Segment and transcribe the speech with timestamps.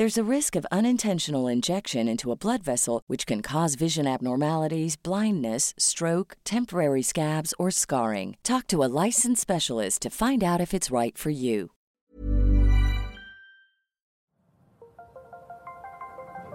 [0.00, 4.96] There's a risk of unintentional injection into a blood vessel, which can cause vision abnormalities,
[4.96, 8.38] blindness, stroke, temporary scabs, or scarring.
[8.42, 11.72] Talk to a licensed specialist to find out if it's right for you.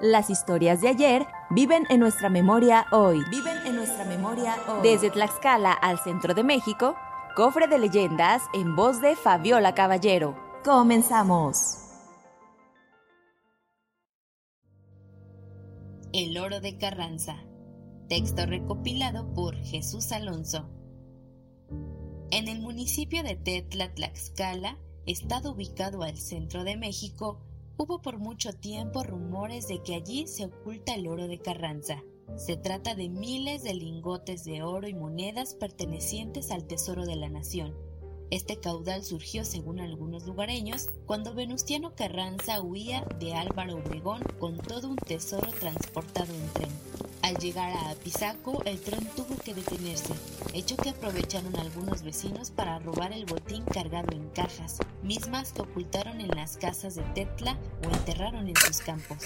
[0.02, 3.24] Las historias de ayer viven en nuestra memoria hoy.
[3.30, 4.82] Viven en nuestra memoria hoy.
[4.82, 6.96] Desde Tlaxcala al centro de México,
[7.36, 10.36] cofre de leyendas en voz de Fabiola Caballero.
[10.64, 11.85] Comenzamos.
[16.18, 17.44] El oro de Carranza.
[18.08, 20.70] Texto recopilado por Jesús Alonso.
[22.32, 27.42] En el municipio de Tetla, Tlaxcala, estado ubicado al centro de México,
[27.76, 32.02] hubo por mucho tiempo rumores de que allí se oculta el oro de Carranza.
[32.38, 37.28] Se trata de miles de lingotes de oro y monedas pertenecientes al tesoro de la
[37.28, 37.76] nación.
[38.32, 44.90] Este caudal surgió, según algunos lugareños, cuando Venustiano Carranza huía de Álvaro Obregón con todo
[44.90, 46.70] un tesoro transportado en tren.
[47.22, 50.14] Al llegar a Apizaco, el tren tuvo que detenerse,
[50.54, 56.20] hecho que aprovecharon algunos vecinos para robar el botín cargado en cajas, mismas que ocultaron
[56.22, 59.18] en las casas de Tetla o enterraron en sus campos.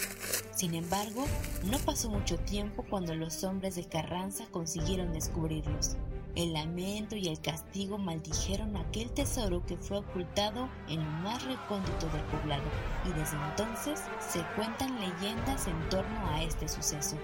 [0.56, 1.26] Sin embargo,
[1.70, 5.96] no pasó mucho tiempo cuando los hombres de Carranza consiguieron descubrirlos.
[6.36, 12.08] El lamento y el castigo maldijeron aquel tesoro que fue ocultado en lo más recóndito
[12.08, 12.64] del poblado,
[13.06, 17.18] y desde entonces se cuentan leyendas en torno a este suceso.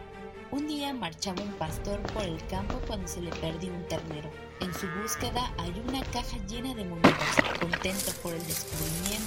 [0.52, 4.30] Un día marchaba un pastor por el campo cuando se le perdió un ternero.
[4.62, 7.36] En su búsqueda halló una caja llena de monedas.
[7.60, 9.25] Contento por el descubrimiento,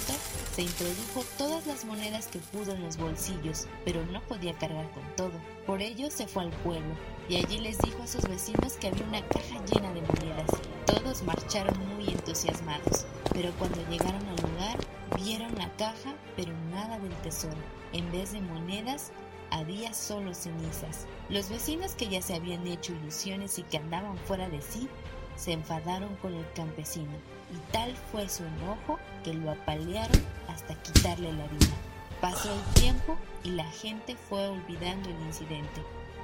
[0.59, 5.03] se introdujo todas las monedas que pudo en los bolsillos, pero no podía cargar con
[5.15, 5.31] todo.
[5.65, 6.95] Por ello se fue al pueblo
[7.29, 10.49] y allí les dijo a sus vecinos que había una caja llena de monedas.
[10.85, 14.77] Todos marcharon muy entusiasmados, pero cuando llegaron al lugar
[15.15, 17.55] vieron la caja, pero nada del tesoro.
[17.93, 19.13] En vez de monedas,
[19.51, 21.07] había solo cenizas.
[21.29, 24.89] Los vecinos que ya se habían hecho ilusiones y que andaban fuera de sí,
[25.39, 27.17] se enfadaron con el campesino,
[27.51, 31.75] y tal fue su enojo que lo apalearon hasta quitarle la vida.
[32.21, 35.81] Pasó el tiempo y la gente fue olvidando el incidente.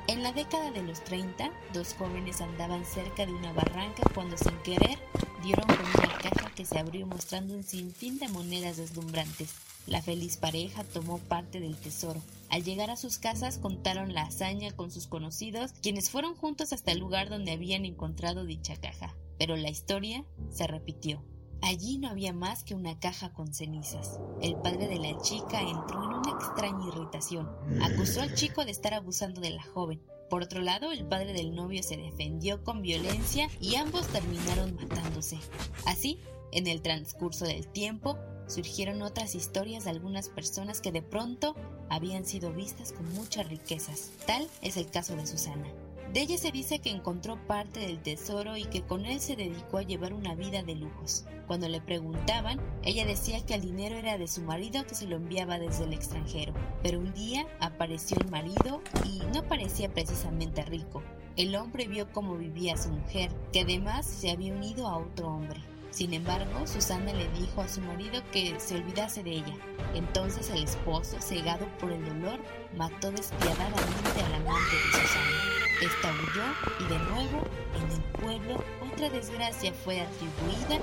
[0.08, 4.56] En la década de los 30, dos jóvenes andaban cerca de una barranca cuando sin
[4.58, 5.00] querer
[5.42, 9.54] dieron con una caja que se abrió mostrando un sinfín de monedas deslumbrantes.
[9.88, 12.22] La feliz pareja tomó parte del tesoro.
[12.50, 16.92] Al llegar a sus casas contaron la hazaña con sus conocidos, quienes fueron juntos hasta
[16.92, 19.16] el lugar donde habían encontrado dicha caja.
[19.38, 21.24] Pero la historia se repitió.
[21.62, 24.20] Allí no había más que una caja con cenizas.
[24.42, 27.50] El padre de la chica entró en una extraña irritación.
[27.82, 30.02] Acusó al chico de estar abusando de la joven.
[30.30, 35.40] Por otro lado, el padre del novio se defendió con violencia y ambos terminaron matándose.
[35.86, 36.20] Así,
[36.52, 38.18] en el transcurso del tiempo,
[38.48, 41.56] surgieron otras historias de algunas personas que de pronto
[41.90, 44.12] habían sido vistas con muchas riquezas.
[44.26, 45.68] Tal es el caso de Susana.
[46.14, 49.80] De ella se dice que encontró parte del tesoro y que con él se dedicó
[49.80, 51.26] a llevar una vida de lujos.
[51.46, 55.18] Cuando le preguntaban, ella decía que el dinero era de su marido que se lo
[55.18, 56.54] enviaba desde el extranjero.
[56.82, 61.04] Pero un día apareció el marido y no parecía precisamente rico.
[61.36, 65.60] El hombre vio cómo vivía su mujer, que además se había unido a otro hombre.
[65.96, 69.56] Sin embargo, Susana le dijo a su marido que se olvidase de ella.
[69.94, 72.38] Entonces el esposo, cegado por el dolor,
[72.76, 75.56] mató despiadadamente al amante de Susana.
[75.82, 76.44] Esta huyó
[76.82, 77.48] y de nuevo,
[77.78, 80.82] en el pueblo, otra desgracia fue atribuida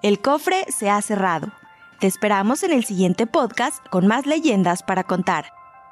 [0.00, 1.52] El cofre se ha cerrado.
[2.00, 5.61] Te esperamos en el siguiente podcast con más leyendas para contar.